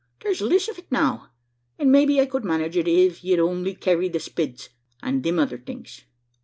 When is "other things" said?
5.37-6.05